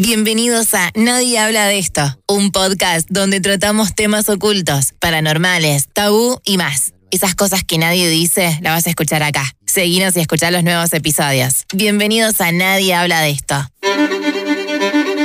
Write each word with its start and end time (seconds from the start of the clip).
Bienvenidos 0.00 0.74
a 0.74 0.92
Nadie 0.94 1.40
habla 1.40 1.66
de 1.66 1.80
esto, 1.80 2.02
un 2.28 2.52
podcast 2.52 3.08
donde 3.10 3.40
tratamos 3.40 3.96
temas 3.96 4.28
ocultos, 4.28 4.94
paranormales, 5.00 5.88
tabú 5.92 6.38
y 6.44 6.56
más. 6.56 6.92
Esas 7.10 7.34
cosas 7.34 7.64
que 7.64 7.78
nadie 7.78 8.08
dice, 8.08 8.60
las 8.62 8.74
vas 8.74 8.86
a 8.86 8.90
escuchar 8.90 9.24
acá. 9.24 9.42
Seguinos 9.66 10.16
y 10.16 10.20
escuchar 10.20 10.52
los 10.52 10.62
nuevos 10.62 10.92
episodios. 10.92 11.64
Bienvenidos 11.74 12.40
a 12.40 12.52
Nadie 12.52 12.94
habla 12.94 13.22
de 13.22 13.30
esto. 13.30 13.56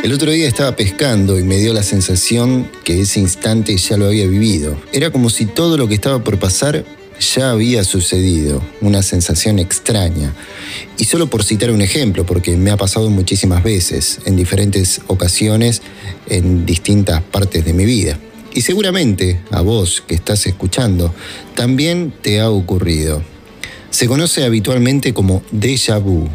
El 0.04 0.12
otro 0.12 0.32
día 0.32 0.48
estaba 0.48 0.76
pescando 0.76 1.38
y 1.38 1.44
me 1.44 1.58
dio 1.58 1.72
la 1.72 1.84
sensación 1.84 2.68
que 2.84 3.02
ese 3.02 3.20
instante 3.20 3.78
ya 3.78 3.96
lo 3.98 4.08
había 4.08 4.26
vivido. 4.26 4.82
Era 4.92 5.12
como 5.12 5.30
si 5.30 5.46
todo 5.46 5.78
lo 5.78 5.88
que 5.88 5.94
estaba 5.94 6.24
por 6.24 6.40
pasar 6.40 6.84
ya 7.20 7.52
había 7.52 7.84
sucedido, 7.84 8.62
una 8.82 9.04
sensación 9.04 9.60
extraña. 9.60 10.34
Y 10.98 11.06
solo 11.06 11.30
por 11.30 11.44
citar 11.44 11.72
un 11.72 11.82
ejemplo, 11.82 12.26
porque 12.26 12.56
me 12.58 12.72
ha 12.72 12.78
pasado 12.78 13.10
muchísimas 13.10 13.64
veces, 13.64 14.20
en 14.26 14.36
diferentes 14.36 15.02
ocasiones, 15.08 15.82
en 16.30 16.66
distintas 16.66 17.22
partes 17.22 17.66
de 17.66 17.74
mi 17.74 17.86
vida. 17.86 18.20
Y 18.54 18.62
seguramente 18.62 19.42
a 19.52 19.62
vos 19.62 20.04
que 20.06 20.16
estás 20.16 20.46
escuchando, 20.46 21.14
también 21.56 22.14
te 22.22 22.40
ha 22.40 22.50
ocurrido. 22.50 23.24
Se 23.90 24.08
conoce 24.08 24.44
habitualmente 24.44 25.14
como 25.14 25.44
déjà 25.52 26.00
vu. 26.00 26.28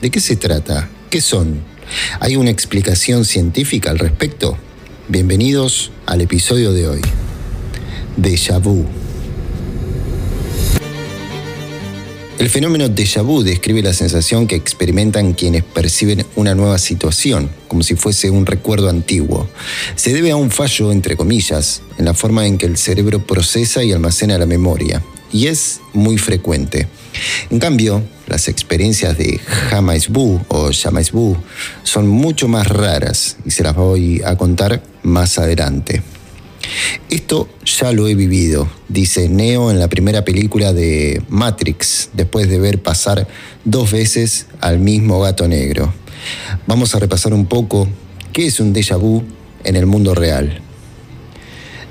¿De 0.00 0.10
qué 0.10 0.20
se 0.20 0.36
trata? 0.36 0.88
¿Qué 1.10 1.20
son? 1.20 1.60
¿Hay 2.20 2.36
una 2.36 2.50
explicación 2.50 3.24
científica 3.24 3.90
al 3.90 3.98
respecto? 3.98 4.56
Bienvenidos 5.08 5.92
al 6.04 6.20
episodio 6.20 6.72
de 6.72 6.88
hoy. 6.88 7.00
Déjà 8.16 8.58
vu. 8.58 9.05
El 12.38 12.50
fenómeno 12.50 12.90
déjà 12.90 13.22
vu 13.22 13.42
describe 13.42 13.80
la 13.82 13.94
sensación 13.94 14.46
que 14.46 14.56
experimentan 14.56 15.32
quienes 15.32 15.64
perciben 15.64 16.26
una 16.36 16.54
nueva 16.54 16.76
situación, 16.78 17.48
como 17.66 17.82
si 17.82 17.94
fuese 17.94 18.28
un 18.28 18.44
recuerdo 18.44 18.90
antiguo. 18.90 19.48
Se 19.94 20.12
debe 20.12 20.32
a 20.32 20.36
un 20.36 20.50
fallo, 20.50 20.92
entre 20.92 21.16
comillas, 21.16 21.80
en 21.96 22.04
la 22.04 22.12
forma 22.12 22.46
en 22.46 22.58
que 22.58 22.66
el 22.66 22.76
cerebro 22.76 23.26
procesa 23.26 23.82
y 23.84 23.92
almacena 23.92 24.36
la 24.36 24.44
memoria, 24.44 25.02
y 25.32 25.46
es 25.46 25.80
muy 25.94 26.18
frecuente. 26.18 26.88
En 27.48 27.58
cambio, 27.58 28.02
las 28.26 28.48
experiencias 28.48 29.16
de 29.16 29.40
jamais 29.70 30.08
vu 30.10 30.38
o 30.48 30.72
jamais 30.72 31.12
vu 31.12 31.38
son 31.84 32.06
mucho 32.06 32.48
más 32.48 32.66
raras 32.66 33.38
y 33.46 33.50
se 33.50 33.62
las 33.62 33.74
voy 33.74 34.20
a 34.22 34.36
contar 34.36 34.82
más 35.02 35.38
adelante. 35.38 36.02
Esto 37.10 37.48
ya 37.64 37.92
lo 37.92 38.08
he 38.08 38.14
vivido, 38.14 38.68
dice 38.88 39.28
Neo 39.28 39.70
en 39.70 39.78
la 39.78 39.88
primera 39.88 40.24
película 40.24 40.72
de 40.72 41.22
Matrix, 41.28 42.10
después 42.12 42.48
de 42.48 42.58
ver 42.58 42.82
pasar 42.82 43.28
dos 43.64 43.92
veces 43.92 44.46
al 44.60 44.78
mismo 44.78 45.20
gato 45.20 45.46
negro. 45.48 45.92
Vamos 46.66 46.94
a 46.94 46.98
repasar 46.98 47.32
un 47.32 47.46
poco 47.46 47.88
qué 48.32 48.46
es 48.46 48.60
un 48.60 48.74
déjà 48.74 48.98
vu 48.98 49.22
en 49.64 49.76
el 49.76 49.86
mundo 49.86 50.14
real. 50.14 50.60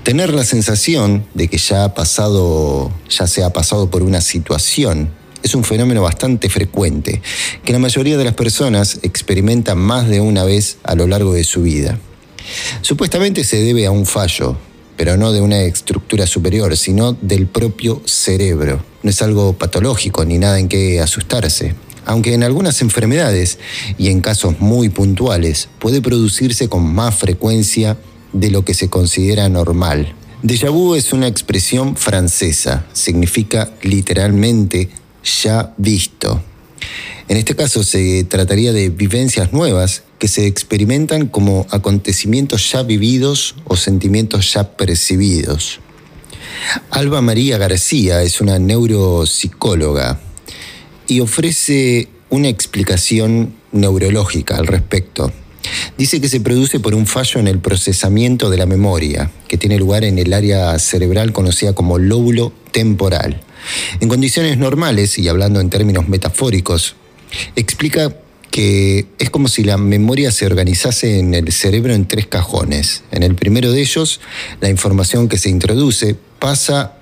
Tener 0.04 0.34
la 0.34 0.44
sensación 0.44 1.26
de 1.34 1.48
que 1.48 1.58
ya 1.58 1.84
ha 1.84 1.94
pasado, 1.94 2.92
ya 3.10 3.28
se 3.28 3.44
ha 3.44 3.52
pasado 3.52 3.90
por 3.90 4.04
una 4.04 4.22
situación 4.22 5.10
es 5.46 5.54
un 5.54 5.64
fenómeno 5.64 6.02
bastante 6.02 6.50
frecuente, 6.50 7.22
que 7.64 7.72
la 7.72 7.78
mayoría 7.78 8.18
de 8.18 8.24
las 8.24 8.34
personas 8.34 9.00
experimentan 9.04 9.78
más 9.78 10.08
de 10.10 10.20
una 10.20 10.44
vez 10.44 10.80
a 10.84 10.96
lo 10.96 11.06
largo 11.06 11.34
de 11.34 11.44
su 11.44 11.62
vida. 11.62 12.00
Supuestamente 12.82 13.44
se 13.44 13.62
debe 13.62 13.86
a 13.86 13.92
un 13.92 14.06
fallo, 14.06 14.58
pero 14.98 15.18
no 15.18 15.32
de 15.32 15.42
una 15.42 15.62
estructura 15.62 16.28
superior, 16.28 16.76
sino 16.78 17.14
del 17.14 17.48
propio 17.48 18.02
cerebro. 18.06 18.84
No 19.04 19.10
es 19.10 19.22
algo 19.22 19.54
patológico 19.54 20.26
ni 20.26 20.38
nada 20.38 20.60
en 20.60 20.68
que 20.68 21.00
asustarse. 21.02 21.76
Aunque 22.06 22.34
en 22.34 22.44
algunas 22.44 22.82
enfermedades 22.82 23.58
y 23.98 24.10
en 24.10 24.22
casos 24.22 24.60
muy 24.60 24.90
puntuales 24.90 25.70
puede 25.80 26.02
producirse 26.02 26.70
con 26.70 26.86
más 26.86 27.16
frecuencia 27.16 27.98
de 28.32 28.52
lo 28.52 28.64
que 28.64 28.74
se 28.74 28.90
considera 28.90 29.50
normal. 29.50 30.14
Déjà 30.44 30.70
vu 30.70 30.94
es 30.94 31.12
una 31.12 31.26
expresión 31.26 31.96
francesa, 31.96 32.86
significa 32.94 33.72
literalmente 33.82 34.90
ya 35.24 35.74
visto. 35.78 36.44
En 37.28 37.38
este 37.38 37.56
caso 37.56 37.84
se 37.84 38.24
trataría 38.24 38.72
de 38.72 38.90
vivencias 38.90 39.52
nuevas 39.52 40.04
que 40.20 40.28
se 40.28 40.46
experimentan 40.46 41.28
como 41.28 41.66
acontecimientos 41.72 42.72
ya 42.72 42.84
vividos 42.84 43.56
o 43.66 43.76
sentimientos 43.76 44.54
ya 44.54 44.76
percibidos. 44.78 45.80
Alba 46.92 47.22
María 47.22 47.58
García 47.58 48.22
es 48.22 48.42
una 48.42 48.60
neuropsicóloga 48.60 50.20
y 51.08 51.20
ofrece 51.20 52.10
una 52.30 52.48
explicación 52.50 53.56
neurológica 53.72 54.58
al 54.58 54.68
respecto. 54.68 55.32
Dice 55.98 56.22
que 56.22 56.30
se 56.30 56.42
produce 56.42 56.80
por 56.80 56.94
un 56.94 57.08
fallo 57.08 57.40
en 57.40 57.48
el 57.48 57.60
procesamiento 57.60 58.50
de 58.50 58.58
la 58.58 58.66
memoria, 58.66 59.32
que 59.48 59.58
tiene 59.58 59.80
lugar 59.80 60.04
en 60.04 60.20
el 60.20 60.34
área 60.34 60.78
cerebral 60.80 61.34
conocida 61.34 61.74
como 61.74 61.98
lóbulo 61.98 62.54
temporal. 62.76 63.40
En 64.02 64.10
condiciones 64.10 64.58
normales, 64.58 65.18
y 65.18 65.30
hablando 65.30 65.62
en 65.62 65.70
términos 65.70 66.10
metafóricos, 66.10 66.98
explica 67.56 68.14
que 68.52 69.08
es 69.18 69.30
como 69.30 69.48
si 69.48 69.64
la 69.64 69.78
memoria 69.78 70.30
se 70.30 70.46
organizase 70.46 71.20
en 71.20 71.34
el 71.34 71.54
cerebro 71.54 71.94
en 71.94 72.06
tres 72.06 72.28
cajones. 72.28 73.06
En 73.12 73.24
el 73.24 73.36
primero 73.36 73.72
de 73.72 73.80
ellos, 73.80 74.20
la 74.60 74.70
información 74.70 75.30
que 75.30 75.38
se 75.38 75.50
introduce 75.50 76.18
pasa 76.38 76.98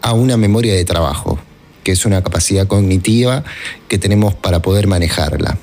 a 0.00 0.14
una 0.14 0.38
memoria 0.38 0.74
de 0.74 0.86
trabajo, 0.86 1.38
que 1.84 1.92
es 1.92 2.06
una 2.06 2.22
capacidad 2.22 2.66
cognitiva 2.66 3.44
que 3.88 3.98
tenemos 3.98 4.34
para 4.34 4.62
poder 4.62 4.86
manejarla. 4.86 5.58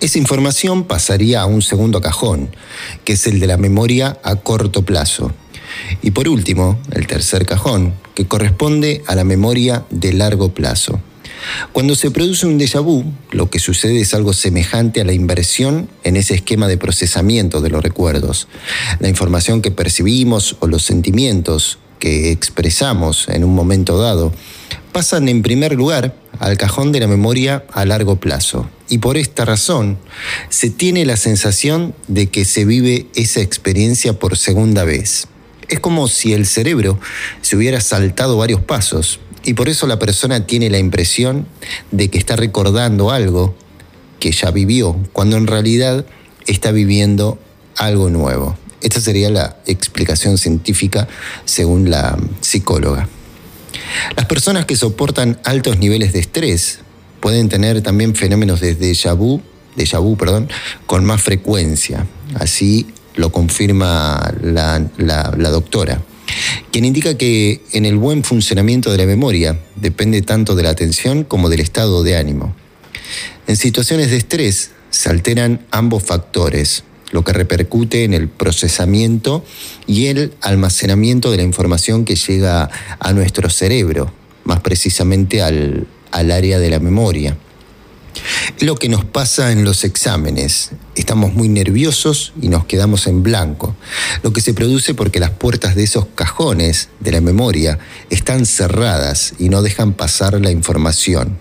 Esa 0.00 0.18
información 0.18 0.84
pasaría 0.84 1.40
a 1.40 1.46
un 1.46 1.62
segundo 1.62 2.02
cajón, 2.02 2.54
que 3.06 3.14
es 3.14 3.26
el 3.26 3.40
de 3.40 3.46
la 3.46 3.56
memoria 3.56 4.18
a 4.22 4.36
corto 4.36 4.82
plazo. 4.82 5.32
Y 6.02 6.12
por 6.12 6.28
último, 6.28 6.78
el 6.92 7.06
tercer 7.06 7.46
cajón, 7.46 7.94
que 8.14 8.26
corresponde 8.26 9.02
a 9.06 9.14
la 9.14 9.24
memoria 9.24 9.84
de 9.90 10.12
largo 10.12 10.52
plazo. 10.52 11.00
Cuando 11.72 11.94
se 11.94 12.10
produce 12.10 12.46
un 12.46 12.58
déjà 12.58 12.80
vu, 12.80 13.04
lo 13.30 13.50
que 13.50 13.58
sucede 13.58 14.00
es 14.00 14.14
algo 14.14 14.32
semejante 14.32 15.00
a 15.00 15.04
la 15.04 15.12
inversión 15.12 15.88
en 16.04 16.16
ese 16.16 16.34
esquema 16.34 16.68
de 16.68 16.76
procesamiento 16.76 17.60
de 17.60 17.70
los 17.70 17.82
recuerdos. 17.82 18.48
La 19.00 19.08
información 19.08 19.60
que 19.60 19.70
percibimos 19.70 20.56
o 20.60 20.66
los 20.66 20.84
sentimientos 20.84 21.78
que 21.98 22.30
expresamos 22.30 23.28
en 23.28 23.44
un 23.44 23.54
momento 23.54 23.98
dado 23.98 24.32
pasan 24.92 25.28
en 25.28 25.42
primer 25.42 25.74
lugar 25.74 26.14
al 26.38 26.56
cajón 26.58 26.92
de 26.92 27.00
la 27.00 27.06
memoria 27.06 27.64
a 27.72 27.84
largo 27.84 28.16
plazo. 28.16 28.68
Y 28.88 28.98
por 28.98 29.16
esta 29.16 29.44
razón 29.44 29.98
se 30.48 30.70
tiene 30.70 31.04
la 31.06 31.16
sensación 31.16 31.94
de 32.08 32.28
que 32.28 32.44
se 32.44 32.64
vive 32.64 33.06
esa 33.14 33.40
experiencia 33.40 34.18
por 34.18 34.36
segunda 34.36 34.84
vez. 34.84 35.28
Es 35.72 35.80
como 35.80 36.06
si 36.06 36.34
el 36.34 36.44
cerebro 36.44 37.00
se 37.40 37.56
hubiera 37.56 37.80
saltado 37.80 38.36
varios 38.36 38.60
pasos 38.60 39.20
y 39.42 39.54
por 39.54 39.70
eso 39.70 39.86
la 39.86 39.98
persona 39.98 40.46
tiene 40.46 40.68
la 40.68 40.76
impresión 40.76 41.46
de 41.90 42.10
que 42.10 42.18
está 42.18 42.36
recordando 42.36 43.10
algo 43.10 43.54
que 44.20 44.32
ya 44.32 44.50
vivió, 44.50 44.94
cuando 45.14 45.38
en 45.38 45.46
realidad 45.46 46.04
está 46.46 46.72
viviendo 46.72 47.38
algo 47.78 48.10
nuevo. 48.10 48.58
Esta 48.82 49.00
sería 49.00 49.30
la 49.30 49.56
explicación 49.64 50.36
científica 50.36 51.08
según 51.46 51.88
la 51.88 52.18
psicóloga. 52.42 53.08
Las 54.14 54.26
personas 54.26 54.66
que 54.66 54.76
soportan 54.76 55.38
altos 55.42 55.78
niveles 55.78 56.12
de 56.12 56.18
estrés 56.18 56.80
pueden 57.20 57.48
tener 57.48 57.80
también 57.80 58.14
fenómenos 58.14 58.60
de 58.60 58.78
déjà 58.78 59.16
vu, 59.16 59.40
déjà 59.74 60.00
vu 60.00 60.18
perdón, 60.18 60.50
con 60.84 61.06
más 61.06 61.22
frecuencia. 61.22 62.06
Así 62.34 62.88
lo 63.16 63.30
confirma 63.30 64.32
la, 64.42 64.78
doctora 65.50 66.02
quien 66.70 66.84
indica 66.84 67.18
que 67.18 67.60
en 67.72 67.84
el 67.84 67.96
buen 67.96 68.24
funcionamiento 68.24 68.90
de 68.90 68.98
la 68.98 69.06
memoria 69.06 69.58
depende 69.76 70.22
tanto 70.22 70.54
de 70.54 70.62
la 70.62 70.70
atención 70.70 71.24
como 71.24 71.50
del 71.50 71.60
estado 71.60 72.02
de 72.02 72.16
ánimo. 72.16 72.54
En 73.46 73.56
situaciones 73.56 74.10
de 74.10 74.16
estrés 74.16 74.70
se 74.88 75.10
alteran 75.10 75.66
ambos 75.70 76.02
factores, 76.04 76.84
lo 77.10 77.22
que 77.24 77.34
repercute 77.34 78.04
en 78.04 78.14
el 78.14 78.28
procesamiento 78.28 79.44
y 79.86 80.06
el 80.06 80.32
almacenamiento 80.40 81.30
de 81.30 81.36
la 81.38 81.42
información 81.42 82.06
que 82.06 82.16
llega 82.16 82.70
a 82.98 83.12
nuestro 83.12 83.50
cerebro, 83.50 84.14
más 84.44 84.60
precisamente 84.60 85.42
al, 85.42 85.86
al 86.12 86.30
área 86.30 86.58
de 86.58 86.70
la 86.70 86.78
memoria. 86.78 87.36
Lo 88.60 88.76
que 88.76 88.88
nos 88.88 89.04
pasa 89.04 89.52
en 89.52 89.64
los 89.64 89.84
exámenes. 89.84 90.70
Estamos 90.94 91.34
muy 91.34 91.48
nerviosos 91.48 92.32
y 92.40 92.48
nos 92.48 92.66
quedamos 92.66 93.06
en 93.06 93.22
blanco, 93.22 93.74
lo 94.22 94.32
que 94.32 94.40
se 94.40 94.54
produce 94.54 94.94
porque 94.94 95.20
las 95.20 95.30
puertas 95.30 95.74
de 95.74 95.84
esos 95.84 96.06
cajones 96.14 96.88
de 97.00 97.12
la 97.12 97.20
memoria 97.20 97.78
están 98.10 98.46
cerradas 98.46 99.34
y 99.38 99.48
no 99.48 99.62
dejan 99.62 99.94
pasar 99.94 100.40
la 100.40 100.50
información. 100.50 101.38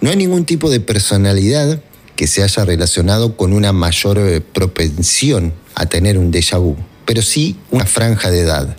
No 0.00 0.10
hay 0.10 0.16
ningún 0.16 0.44
tipo 0.44 0.70
de 0.70 0.80
personalidad 0.80 1.82
que 2.16 2.26
se 2.26 2.42
haya 2.42 2.64
relacionado 2.64 3.36
con 3.36 3.52
una 3.52 3.72
mayor 3.72 4.18
eh, 4.18 4.40
propensión 4.40 5.54
a 5.74 5.86
tener 5.86 6.18
un 6.18 6.32
déjà 6.32 6.58
vu, 6.58 6.76
pero 7.06 7.22
sí 7.22 7.56
una 7.70 7.86
franja 7.86 8.30
de 8.30 8.40
edad. 8.40 8.76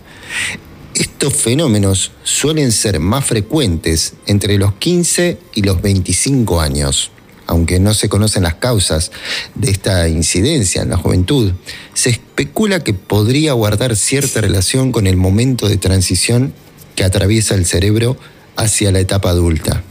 Estos 0.94 1.34
fenómenos 1.34 2.12
suelen 2.24 2.72
ser 2.72 2.98
más 2.98 3.24
frecuentes 3.24 4.14
entre 4.26 4.58
los 4.58 4.74
15 4.74 5.38
y 5.54 5.62
los 5.62 5.80
25 5.80 6.60
años, 6.60 7.10
aunque 7.46 7.78
no 7.78 7.94
se 7.94 8.08
conocen 8.08 8.42
las 8.42 8.54
causas 8.54 9.10
de 9.54 9.70
esta 9.70 10.08
incidencia 10.08 10.82
en 10.82 10.90
la 10.90 10.96
juventud, 10.96 11.52
se 11.94 12.10
especula 12.10 12.84
que 12.84 12.94
podría 12.94 13.52
guardar 13.52 13.96
cierta 13.96 14.40
relación 14.40 14.92
con 14.92 15.06
el 15.06 15.16
momento 15.16 15.68
de 15.68 15.76
transición 15.76 16.54
que 16.96 17.04
atraviesa 17.04 17.54
el 17.54 17.66
cerebro 17.66 18.16
hacia 18.56 18.92
la 18.92 19.00
etapa 19.00 19.30
adulta. 19.30 19.82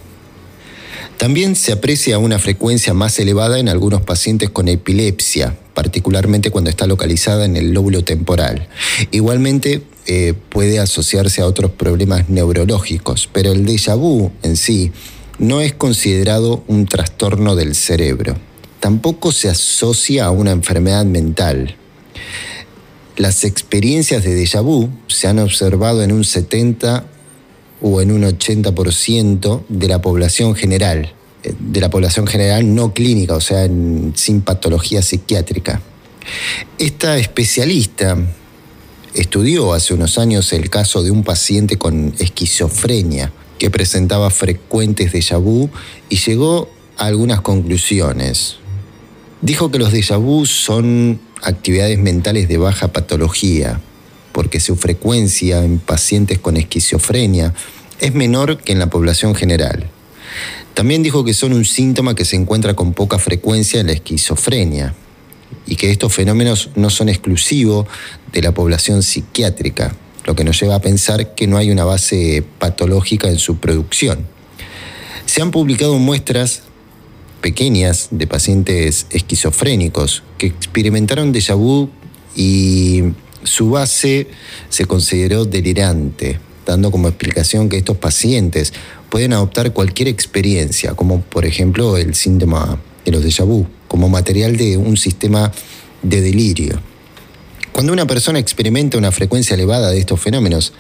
También 1.17 1.57
se 1.57 1.73
aprecia 1.73 2.17
una 2.17 2.39
frecuencia 2.39 2.93
más 2.93 3.19
elevada 3.19 3.59
en 3.59 3.67
algunos 3.67 4.01
pacientes 4.01 4.49
con 4.49 4.69
epilepsia, 4.69 5.57
particularmente 5.79 6.51
cuando 6.51 6.69
está 6.69 6.87
localizada 6.87 7.45
en 7.45 7.55
el 7.55 7.71
lóbulo 7.71 8.03
temporal. 8.03 8.67
Igualmente 9.11 9.81
eh, 10.07 10.33
puede 10.49 10.77
asociarse 10.77 11.41
a 11.41 11.45
otros 11.45 11.71
problemas 11.71 12.27
neurológicos, 12.27 13.29
pero 13.31 13.53
el 13.53 13.65
déjà 13.65 13.95
vu 13.95 14.29
en 14.43 14.57
sí 14.57 14.91
no 15.37 15.61
es 15.61 15.71
considerado 15.73 16.65
un 16.67 16.85
trastorno 16.85 17.55
del 17.55 17.75
cerebro. 17.75 18.35
Tampoco 18.81 19.31
se 19.31 19.47
asocia 19.47 20.25
a 20.25 20.31
una 20.31 20.51
enfermedad 20.51 21.05
mental. 21.05 21.77
Las 23.15 23.45
experiencias 23.45 24.25
de 24.25 24.35
déjà 24.35 24.61
vu 24.61 24.89
se 25.07 25.27
han 25.29 25.39
observado 25.39 26.03
en 26.03 26.11
un 26.11 26.25
70 26.25 27.05
o 27.81 28.01
en 28.01 28.11
un 28.11 28.23
80% 28.23 29.63
de 29.69 29.87
la 29.87 30.01
población 30.01 30.55
general, 30.55 31.13
de 31.57 31.81
la 31.81 31.89
población 31.89 32.27
general 32.27 32.75
no 32.75 32.93
clínica, 32.93 33.35
o 33.35 33.41
sea, 33.41 33.67
sin 34.15 34.41
patología 34.41 35.01
psiquiátrica. 35.01 35.81
Esta 36.77 37.17
especialista 37.17 38.17
estudió 39.13 39.73
hace 39.73 39.93
unos 39.93 40.17
años 40.17 40.53
el 40.53 40.69
caso 40.69 41.03
de 41.03 41.11
un 41.11 41.23
paciente 41.23 41.77
con 41.77 42.13
esquizofrenia 42.19 43.31
que 43.57 43.69
presentaba 43.69 44.29
frecuentes 44.29 45.11
déjà 45.11 45.37
vu 45.37 45.69
y 46.07 46.17
llegó 46.17 46.69
a 46.97 47.05
algunas 47.05 47.41
conclusiones. 47.41 48.57
Dijo 49.41 49.71
que 49.71 49.79
los 49.79 49.91
déjà 49.91 50.17
vu 50.17 50.45
son 50.45 51.19
actividades 51.43 51.97
mentales 51.97 52.47
de 52.47 52.57
baja 52.57 52.89
patología, 52.89 53.81
porque 54.31 54.59
su 54.59 54.75
frecuencia 54.75 55.63
en 55.63 55.79
pacientes 55.79 56.39
con 56.39 56.57
esquizofrenia 56.57 57.53
es 57.99 58.13
menor 58.13 58.57
que 58.57 58.71
en 58.71 58.79
la 58.79 58.89
población 58.89 59.35
general. 59.35 59.89
También 60.73 61.03
dijo 61.03 61.23
que 61.23 61.33
son 61.33 61.53
un 61.53 61.65
síntoma 61.65 62.15
que 62.15 62.25
se 62.25 62.35
encuentra 62.35 62.73
con 62.73 62.93
poca 62.93 63.19
frecuencia 63.19 63.81
en 63.81 63.87
la 63.87 63.93
esquizofrenia 63.93 64.95
y 65.65 65.75
que 65.75 65.91
estos 65.91 66.13
fenómenos 66.13 66.69
no 66.75 66.89
son 66.89 67.09
exclusivos 67.09 67.87
de 68.31 68.41
la 68.41 68.53
población 68.53 69.03
psiquiátrica, 69.03 69.95
lo 70.25 70.35
que 70.35 70.43
nos 70.43 70.59
lleva 70.59 70.75
a 70.75 70.81
pensar 70.81 71.35
que 71.35 71.47
no 71.47 71.57
hay 71.57 71.71
una 71.71 71.85
base 71.85 72.43
patológica 72.59 73.29
en 73.29 73.39
su 73.39 73.57
producción. 73.57 74.25
Se 75.25 75.41
han 75.41 75.51
publicado 75.51 75.97
muestras 75.97 76.63
pequeñas 77.41 78.09
de 78.11 78.27
pacientes 78.27 79.07
esquizofrénicos 79.11 80.23
que 80.37 80.47
experimentaron 80.47 81.31
déjà 81.31 81.55
vu 81.55 81.89
y 82.35 83.03
su 83.43 83.71
base 83.71 84.27
se 84.69 84.85
consideró 84.85 85.45
delirante, 85.45 86.39
dando 86.65 86.91
como 86.91 87.07
explicación 87.07 87.69
que 87.69 87.77
estos 87.77 87.97
pacientes 87.97 88.73
pueden 89.09 89.33
adoptar 89.33 89.73
cualquier 89.73 90.07
experiencia, 90.07 90.93
como 90.93 91.21
por 91.21 91.45
ejemplo 91.45 91.97
el 91.97 92.15
síntoma 92.15 92.79
de 93.05 93.11
los 93.11 93.23
déjà 93.23 93.45
vu, 93.45 93.67
como 93.87 94.09
material 94.09 94.55
de 94.57 94.77
un 94.77 94.97
sistema 94.97 95.51
de 96.01 96.21
delirio. 96.21 96.79
Cuando 97.71 97.93
una 97.93 98.07
persona 98.07 98.39
experimenta 98.39 98.97
una 98.97 99.11
frecuencia 99.11 99.53
elevada 99.53 99.91
de 99.91 99.99
estos 99.99 100.19
fenómenos, 100.19 100.73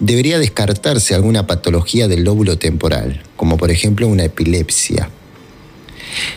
debería 0.00 0.38
descartarse 0.38 1.14
alguna 1.14 1.46
patología 1.46 2.08
del 2.08 2.24
lóbulo 2.24 2.58
temporal, 2.58 3.22
como 3.36 3.56
por 3.56 3.70
ejemplo 3.70 4.06
una 4.06 4.24
epilepsia. 4.24 5.08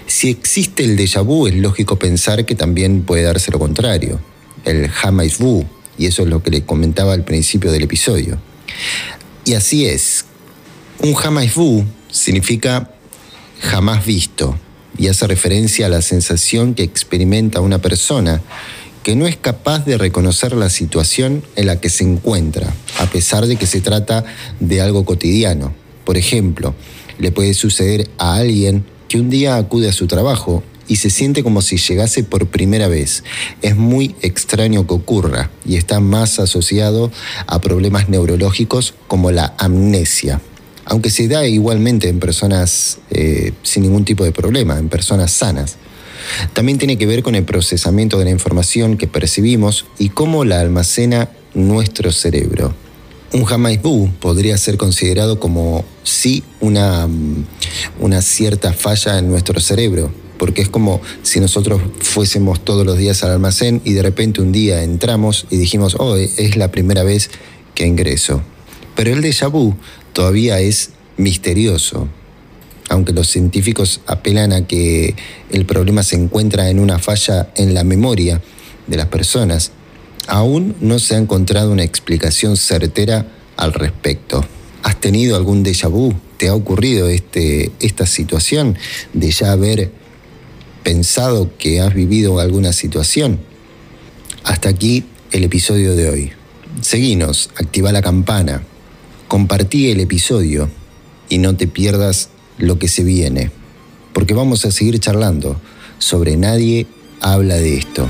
Si 0.07 0.29
existe 0.29 0.85
el 0.85 0.97
déjà 0.97 1.21
vu, 1.21 1.47
es 1.47 1.55
lógico 1.55 1.99
pensar 1.99 2.45
que 2.45 2.55
también 2.55 3.03
puede 3.03 3.23
darse 3.23 3.51
lo 3.51 3.59
contrario, 3.59 4.21
el 4.63 4.89
jamais 4.89 5.37
vu, 5.37 5.65
y 5.97 6.05
eso 6.05 6.23
es 6.23 6.29
lo 6.29 6.41
que 6.41 6.51
le 6.51 6.63
comentaba 6.63 7.13
al 7.13 7.25
principio 7.25 7.71
del 7.71 7.83
episodio. 7.83 8.37
Y 9.43 9.53
así 9.53 9.85
es. 9.85 10.25
Un 11.05 11.13
jamais 11.13 11.53
vu 11.53 11.85
significa 12.09 12.89
jamás 13.61 14.03
visto 14.07 14.57
y 14.97 15.07
hace 15.07 15.27
referencia 15.27 15.85
a 15.85 15.89
la 15.89 16.01
sensación 16.01 16.73
que 16.73 16.81
experimenta 16.81 17.61
una 17.61 17.77
persona 17.77 18.41
que 19.03 19.15
no 19.15 19.27
es 19.27 19.37
capaz 19.37 19.85
de 19.85 19.99
reconocer 19.99 20.53
la 20.53 20.71
situación 20.71 21.43
en 21.55 21.67
la 21.67 21.79
que 21.79 21.89
se 21.89 22.05
encuentra, 22.05 22.73
a 22.97 23.05
pesar 23.05 23.45
de 23.45 23.55
que 23.55 23.67
se 23.67 23.81
trata 23.81 24.25
de 24.59 24.81
algo 24.81 25.05
cotidiano. 25.05 25.75
Por 26.05 26.17
ejemplo, 26.17 26.73
le 27.19 27.31
puede 27.31 27.53
suceder 27.53 28.09
a 28.17 28.37
alguien 28.37 28.83
que 29.07 29.19
un 29.19 29.29
día 29.29 29.57
acude 29.57 29.89
a 29.89 29.93
su 29.93 30.07
trabajo 30.07 30.63
y 30.87 30.95
se 30.95 31.11
siente 31.11 31.43
como 31.43 31.61
si 31.61 31.77
llegase 31.77 32.23
por 32.23 32.47
primera 32.47 32.87
vez. 32.87 33.23
Es 33.61 33.75
muy 33.75 34.15
extraño 34.23 34.87
que 34.87 34.95
ocurra 34.95 35.51
y 35.67 35.75
está 35.75 35.99
más 35.99 36.39
asociado 36.39 37.11
a 37.45 37.61
problemas 37.61 38.09
neurológicos 38.09 38.95
como 39.07 39.29
la 39.29 39.53
amnesia. 39.59 40.41
Aunque 40.85 41.09
se 41.09 41.27
da 41.27 41.47
igualmente 41.47 42.09
en 42.09 42.19
personas 42.19 42.99
eh, 43.09 43.53
sin 43.63 43.83
ningún 43.83 44.05
tipo 44.05 44.23
de 44.23 44.31
problema, 44.31 44.77
en 44.77 44.89
personas 44.89 45.31
sanas. 45.31 45.77
También 46.53 46.77
tiene 46.77 46.97
que 46.97 47.05
ver 47.05 47.23
con 47.23 47.35
el 47.35 47.43
procesamiento 47.43 48.17
de 48.17 48.25
la 48.25 48.31
información 48.31 48.97
que 48.97 49.07
percibimos 49.07 49.85
y 49.97 50.09
cómo 50.09 50.45
la 50.45 50.59
almacena 50.59 51.29
nuestro 51.53 52.11
cerebro. 52.11 52.73
Un 53.33 53.45
jamais 53.45 53.81
vu 53.81 54.11
podría 54.19 54.57
ser 54.57 54.77
considerado 54.77 55.39
como 55.39 55.83
sí 56.03 56.43
una, 56.61 57.07
una 57.99 58.21
cierta 58.21 58.71
falla 58.71 59.19
en 59.19 59.27
nuestro 59.27 59.59
cerebro, 59.59 60.11
porque 60.37 60.61
es 60.61 60.69
como 60.69 61.01
si 61.23 61.39
nosotros 61.39 61.81
fuésemos 61.99 62.63
todos 62.63 62.85
los 62.85 62.97
días 62.97 63.23
al 63.23 63.31
almacén 63.31 63.81
y 63.83 63.93
de 63.93 64.03
repente 64.03 64.41
un 64.41 64.51
día 64.51 64.83
entramos 64.83 65.47
y 65.49 65.57
dijimos, 65.57 65.95
oh, 65.99 66.15
es 66.15 66.55
la 66.55 66.71
primera 66.71 67.03
vez 67.03 67.29
que 67.73 67.85
ingreso. 67.85 68.41
Pero 68.95 69.11
el 69.11 69.21
déjà 69.21 69.49
vu 69.49 69.75
todavía 70.15 70.61
es 70.61 70.91
misterioso, 71.17 72.07
aunque 72.87 73.11
los 73.11 73.27
científicos 73.27 73.99
apelan 74.07 74.53
a 74.53 74.65
que 74.65 75.13
el 75.51 75.65
problema 75.65 76.03
se 76.03 76.15
encuentra 76.15 76.69
en 76.69 76.79
una 76.79 76.99
falla 76.99 77.51
en 77.55 77.73
la 77.73 77.83
memoria 77.83 78.41
de 78.87 78.95
las 78.95 79.07
personas, 79.07 79.71
aún 80.27 80.73
no 80.79 80.99
se 80.99 81.15
ha 81.15 81.17
encontrado 81.17 81.69
una 81.73 81.83
explicación 81.83 82.55
certera 82.55 83.27
al 83.57 83.73
respecto. 83.73 84.45
¿Has 84.83 85.01
tenido 85.01 85.35
algún 85.35 85.65
déjà 85.65 85.89
vu? 85.89 86.13
¿Te 86.37 86.47
ha 86.47 86.55
ocurrido 86.55 87.09
este, 87.09 87.73
esta 87.81 88.05
situación 88.05 88.77
de 89.13 89.31
ya 89.31 89.51
haber 89.51 89.91
pensado 90.83 91.51
que 91.57 91.81
has 91.81 91.93
vivido 91.93 92.39
alguna 92.39 92.71
situación? 92.71 93.41
Hasta 94.45 94.69
aquí 94.69 95.03
el 95.31 95.43
episodio 95.43 95.93
de 95.93 96.09
hoy. 96.09 96.31
Seguinos, 96.79 97.49
activa 97.57 97.91
la 97.91 98.01
campana, 98.01 98.63
compartí 99.27 99.91
el 99.91 99.99
episodio 99.99 100.69
y 101.29 101.37
no 101.37 101.55
te 101.55 101.67
pierdas 101.67 102.29
lo 102.57 102.79
que 102.79 102.87
se 102.87 103.03
viene, 103.03 103.51
porque 104.13 104.33
vamos 104.33 104.65
a 104.65 104.71
seguir 104.71 104.99
charlando 104.99 105.61
sobre 105.97 106.37
nadie 106.37 106.87
habla 107.21 107.55
de 107.55 107.77
esto. 107.77 108.07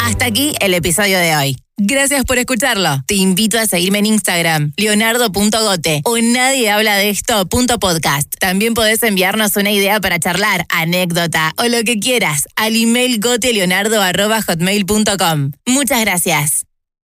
Hasta 0.00 0.24
aquí 0.26 0.52
el 0.60 0.74
episodio 0.74 1.18
de 1.18 1.34
hoy. 1.36 1.56
Gracias 1.78 2.24
por 2.24 2.36
escucharlo. 2.38 3.02
Te 3.06 3.14
invito 3.14 3.58
a 3.58 3.64
seguirme 3.66 3.98
en 3.98 4.06
Instagram, 4.06 4.72
leonardo.gote 4.76 6.02
o 6.04 6.16
nadie 6.18 6.70
habla 6.70 6.96
de 6.96 7.10
esto.podcast. 7.10 8.32
También 8.38 8.74
podés 8.74 9.02
enviarnos 9.02 9.56
una 9.56 9.72
idea 9.72 10.00
para 10.00 10.20
charlar, 10.20 10.64
anécdota 10.68 11.52
o 11.56 11.64
lo 11.64 11.82
que 11.82 11.98
quieras 11.98 12.46
al 12.54 12.76
email 12.76 13.18
goteleonardo.hotmail.com. 13.20 15.50
Muchas 15.66 16.00
gracias. 16.02 16.66